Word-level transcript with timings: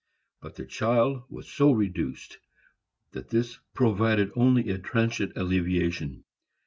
But 0.41 0.55
the 0.55 0.65
child 0.65 1.25
was 1.29 1.47
so 1.47 1.71
reduced 1.71 2.39
that 3.11 3.29
this 3.29 3.59
proved 3.75 4.31
only 4.35 4.71
a 4.71 4.79
transient 4.79 5.33
alleviation. 5.35 6.23